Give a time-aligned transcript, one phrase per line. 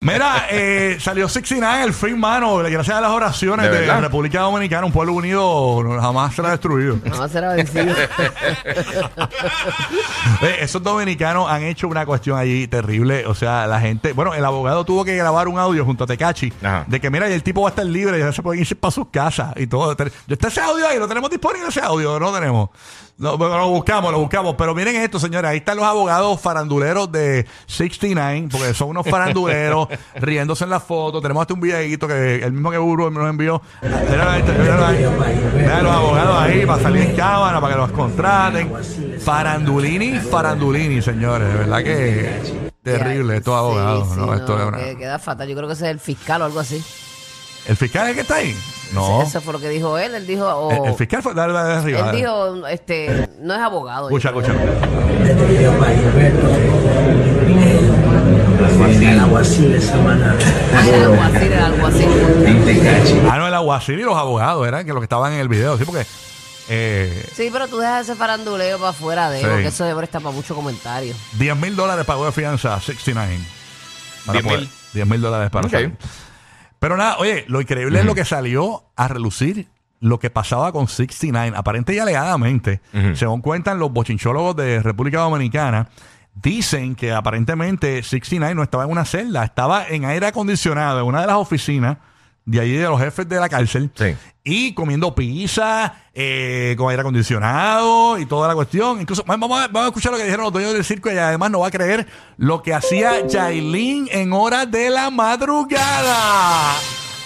[0.00, 4.86] Mira, eh, salió 69 el fin, mano, gracias a las oraciones ¿De la República Dominicana,
[4.86, 7.00] un pueblo unido jamás será destruido.
[7.04, 7.94] No será vencido.
[10.42, 13.26] Eh, esos dominicanos han hecho una cuestión allí terrible.
[13.26, 14.12] O sea, la gente.
[14.12, 16.52] Bueno, el abogado tuvo que grabar un audio junto a Tecachi
[16.86, 18.90] de que, mira, y el tipo va a estar libre, ya se pueden irse para
[18.92, 19.96] sus casas y todo.
[19.96, 22.70] Te- Está ese audio ahí, lo tenemos disponible ese audio, no tenemos.
[23.18, 24.54] No, lo buscamos, lo buscamos.
[24.56, 25.50] Pero miren esto, señores.
[25.50, 31.20] Ahí están los abogados faranduleros de 69, porque son unos faranduleros riéndose en la foto.
[31.20, 33.60] Tenemos hasta un videito que el mismo que Burro nos envió.
[35.56, 38.72] Mira los abogados ahí para salir en cámara, para que los contraten.
[39.20, 41.48] Farandulini, farandulini, señores.
[41.48, 42.40] De verdad que
[42.82, 44.08] terrible estos abogados.
[44.10, 44.26] Sí, ¿no?
[44.32, 45.48] sí, Esto es una- que- queda fatal.
[45.48, 46.82] Yo creo que ese es el fiscal o algo así.
[47.66, 48.56] ¿El fiscal es el que está ahí?
[48.94, 49.22] No.
[49.22, 50.14] Eso fue lo que dijo él.
[50.14, 50.46] Él dijo.
[50.46, 51.98] o- El, el fiscal fue dale, dale arriba.
[51.98, 52.18] él dale.
[52.18, 54.08] dijo, este, no es abogado.
[54.08, 54.52] Escucha, escucha.
[58.88, 60.36] el, el aguacil de Samaná.
[60.74, 60.80] Ah,
[61.34, 62.04] así, era algo así.
[63.30, 65.76] Ah, no, el aguacil y los abogados eran que los que estaban en el video.
[65.78, 66.06] Sí, porque.
[66.70, 69.50] Eh, Sí, pero tú dejas ese faranduleo para afuera de él, Sí.
[69.50, 71.14] porque eso debe estar para mucho comentario.
[71.34, 73.38] 10 mil dólares pagó de fianza a 69.
[74.26, 74.70] Para 10 poder- mil.
[74.92, 75.72] 10 mil dólares para Ok.
[75.72, 75.92] salir.
[76.78, 79.68] Pero nada, oye, lo increíble es lo que salió a relucir
[80.00, 81.56] lo que pasaba con 69.
[81.56, 83.16] Aparente y alegadamente, Ujú.
[83.16, 85.88] según cuentan los bochinchólogos de República Dominicana,
[86.34, 91.22] dicen que aparentemente 69 no estaba en una celda, estaba en aire acondicionado en una
[91.22, 91.96] de las oficinas
[92.50, 94.16] de allí de los jefes de la cárcel Sí.
[94.42, 99.00] y comiendo pizza eh, con aire acondicionado y toda la cuestión.
[99.00, 101.50] Incluso vamos a, vamos a escuchar lo que dijeron los dueños del circo y además
[101.50, 102.06] no va a creer
[102.38, 106.74] lo que hacía Yailin en horas de la madrugada.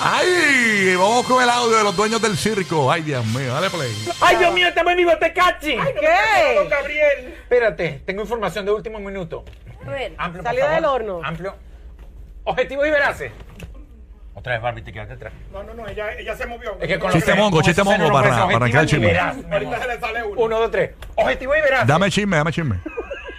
[0.00, 0.96] ¡Ay!
[0.96, 2.90] Vamos con el audio de los dueños del circo.
[2.90, 3.54] ¡Ay, Dios mío!
[3.54, 3.92] Dale play.
[4.20, 5.76] ¡Ay, Dios mío, estamos en vivo, Tecachi!
[6.00, 6.54] ¿Qué?
[6.56, 7.34] Don Gabriel!
[7.42, 9.44] Espérate, tengo información de último minuto.
[9.86, 11.20] A ver, Amplio, salió del horno.
[11.22, 11.54] Amplio.
[12.44, 13.30] Objetivos y veraces.
[14.34, 15.32] Otra vez, Barbie, te quedaste atrás.
[15.52, 16.76] No, no, no, ella, ella se movió.
[16.80, 19.18] Es que con Chiste mongo, chiste mongo para- para arrancar el chisme.
[19.18, 20.40] Ahorita se le sale uno.
[20.40, 20.90] Uno, dos, tres.
[21.16, 21.86] Objetivo y veraz.
[21.86, 22.76] Dame chisme, dame chisme.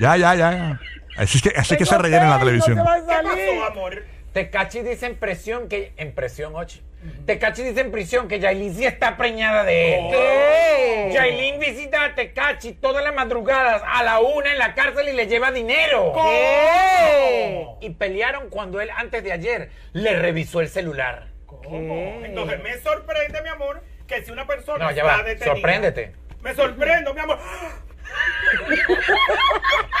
[0.00, 0.50] Ya, ya, ya.
[0.52, 0.80] ya.
[1.16, 2.76] Así es que, así es que se rellena en la televisión.
[2.76, 4.02] No se va a ¿Qué pasó, amor?
[4.32, 5.92] Tecachi dice en presión que.
[5.96, 6.80] En presión, ocho.
[7.26, 10.06] Tecachi dice en prisión que Yailin sí está preñada de él.
[10.10, 11.10] ¿Qué?
[11.14, 15.26] Yailin visita a Tecachi todas las madrugadas a la una en la cárcel y le
[15.26, 16.12] lleva dinero.
[16.14, 17.66] ¿Qué?
[17.80, 21.28] Y pelearon cuando él, antes de ayer, le revisó el celular.
[21.46, 22.20] ¿Cómo?
[22.22, 25.54] Entonces me sorprende, mi amor, que si una persona No, ya está va, detenida.
[25.54, 26.12] sorpréndete.
[26.42, 27.38] Me sorprendo, mi amor.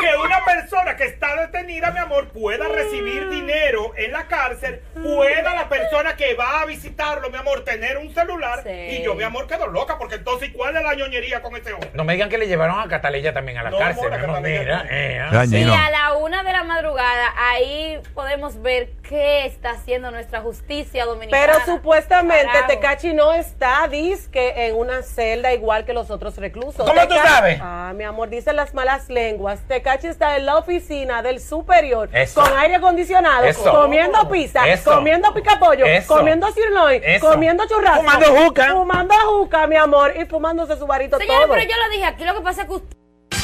[0.00, 5.54] que una persona que está detenida, mi amor, pueda recibir dinero en la cárcel, pueda
[5.54, 8.62] la persona que va a visitarlo, mi amor, tener un celular.
[8.62, 8.70] Sí.
[8.70, 11.90] Y yo, mi amor, quedo loca, porque entonces, ¿cuál es la ñoñería con ese hombre?
[11.94, 14.12] No me digan que le llevaron a Cataleya también a la No, cárcel.
[14.12, 14.36] amor, a mi amor.
[14.36, 15.86] Cataleya Mira, eh, ah.
[15.86, 21.46] A la una de la madrugada, ahí podemos ver qué está haciendo nuestra justicia dominicana.
[21.46, 22.66] Pero supuestamente Carajo.
[22.68, 26.76] Tecachi no está, disque, en una celda igual que los otros reclusos.
[26.88, 27.58] ¿Cómo tú Teca- sabes?
[27.62, 29.60] Ah, mi amor, dicen las malas lenguas.
[29.68, 32.40] Tecachi está en la oficina del superior Eso.
[32.42, 33.62] con aire acondicionado, Eso.
[33.70, 34.92] comiendo pizza, Eso.
[34.92, 36.14] comiendo picapollo, Eso.
[36.16, 37.28] comiendo sirloin, Eso.
[37.30, 38.02] comiendo churrasco.
[38.02, 38.72] Fumando juca.
[38.72, 41.52] Fumando juca, mi amor, y fumándose su varito Señores, todo.
[41.54, 42.96] pero yo lo dije aquí, lo que pasa es que usted...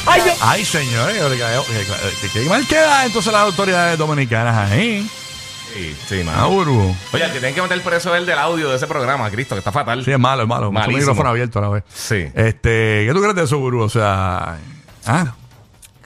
[0.05, 5.07] Ay, yo- Ay, señores, que- que- que- que mal queda entonces las autoridades dominicanas ahí.
[5.73, 6.49] Sí, sí, Ah, mano.
[6.49, 6.95] Burbu.
[7.13, 10.03] Oye, tienen que meter preso el del audio de ese programa, Cristo, que está fatal.
[10.05, 10.67] Sí, es malo, es malo.
[10.71, 10.99] Mucho Malísimo.
[10.99, 11.83] micrófono abierto a la vez.
[11.93, 12.25] Sí.
[12.35, 13.81] Este, ¿qué tú crees de eso, Burbu?
[13.81, 14.57] O sea,
[15.07, 15.33] ah,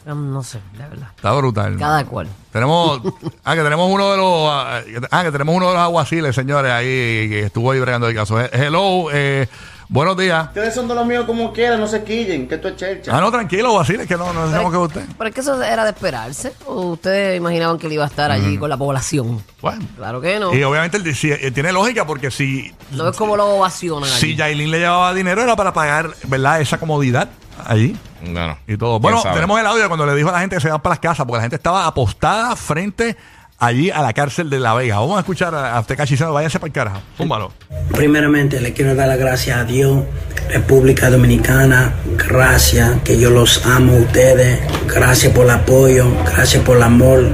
[0.06, 1.10] Mm, No sé, la verdad.
[1.14, 1.76] está brutal.
[1.78, 2.30] Cada cual.
[2.54, 3.02] Tenemos,
[3.44, 6.72] ah, que tenemos uno de los, ah, ah, que tenemos uno de los aguaciles, señores,
[6.72, 6.86] ahí
[7.28, 8.40] que estuvo ahí bregando el caso.
[8.40, 9.50] Eh, Hello, eh,
[9.90, 10.48] buenos días.
[10.48, 13.16] Ustedes son de los míos como quieran, no se quillen, que esto es chercha.
[13.16, 15.06] Ah, no, tranquilo, aguaciles, que no, no decimos que usted.
[15.18, 16.54] Pero es que eso era de esperarse.
[16.66, 19.44] ¿O ustedes imaginaban que él iba a estar allí con la población?
[19.62, 19.86] Bueno.
[19.96, 20.54] Claro que no.
[20.54, 24.28] Y obviamente él dice- eh, tiene lógica porque si, No es como lo ovacionan si
[24.28, 24.36] allí.
[24.36, 26.62] Yailin le llevaba dinero era para pagar, ¿verdad?
[26.62, 27.30] Esa comodidad
[27.66, 27.96] allí.
[28.22, 28.58] No, no.
[28.68, 28.94] y todo.
[28.94, 29.36] ¿Quién Bueno, sabe?
[29.36, 31.00] tenemos el audio de cuando le dijo a la gente que se van para las
[31.00, 33.16] casas, porque la gente estaba apostada frente
[33.58, 35.00] allí a la cárcel de La Vega.
[35.00, 37.02] Vamos a escuchar a, a Tecachi diciendo, váyanse para el carajo.
[37.18, 37.52] Zúmbalo.
[37.96, 40.04] Primeramente le quiero dar las gracias a Dios,
[40.50, 41.94] República Dominicana,
[42.28, 47.30] gracias, que yo los amo a ustedes, gracias por el apoyo, gracias por el amor,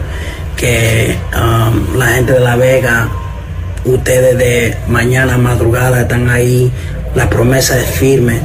[0.56, 3.10] que um, la gente de La Vega,
[3.86, 6.72] ustedes de mañana madrugada están ahí,
[7.16, 8.42] la promesa es firme.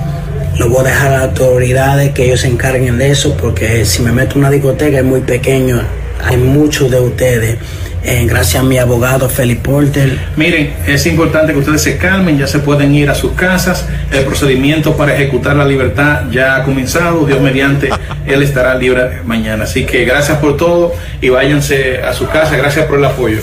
[0.59, 4.03] Lo voy a dejar a las autoridades que ellos se encarguen de eso, porque si
[4.03, 5.81] me meto en una discoteca es muy pequeño,
[6.25, 7.59] hay muchos de ustedes.
[8.05, 12.47] Eh, gracias a mi abogado Felipe Porter, Miren, es importante que ustedes se calmen, ya
[12.47, 13.87] se pueden ir a sus casas.
[14.13, 17.27] El procedimiento para ejecutar la libertad ya ha comenzado.
[17.27, 17.91] Dios mediante,
[18.25, 19.65] él estará libre mañana.
[19.65, 22.57] Así que gracias por todo y váyanse a su casa.
[22.57, 23.41] Gracias por el apoyo.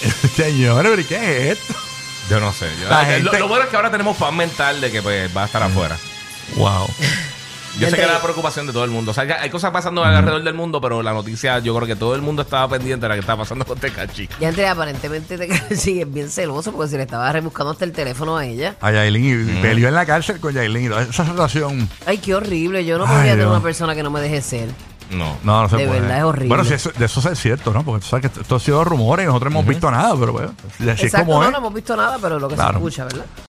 [0.38, 1.74] ¿y ¿qué es esto?
[2.30, 2.66] Yo no sé.
[2.82, 2.88] Yo-
[3.38, 5.96] lo- bueno es que ahora tenemos paz mental de que pues, va a estar afuera.
[6.56, 6.88] Wow.
[7.78, 9.12] Yo sé que era la preocupación de todo el mundo.
[9.12, 11.96] O sea, que hay cosas pasando alrededor del mundo, pero la noticia, yo creo que
[11.96, 14.28] todo el mundo estaba pendiente de la que estaba pasando con Tecachi.
[14.40, 18.36] Y antes aparentemente te sigue bien celoso porque se le estaba rebuscando hasta el teléfono
[18.36, 18.76] a ella.
[18.80, 20.92] A Yailin y peleó en la cárcel con Yailin.
[20.92, 21.88] Esa relación.
[22.06, 22.84] Ay, qué horrible.
[22.84, 24.68] Yo no Ay, podría tener una persona que no me deje ser.
[25.10, 25.36] No.
[25.42, 26.00] No, no se De puede.
[26.02, 26.48] verdad es horrible.
[26.48, 27.84] Bueno, si eso, de eso es cierto, ¿no?
[27.84, 30.32] Porque tú sabes que esto ha sido rumores y nosotros no hemos visto nada, pero
[30.32, 31.52] bueno, así es Exacto, como no, es.
[31.52, 32.74] no hemos visto nada, pero lo que Claro.
[32.74, 33.26] se escucha, ¿verdad?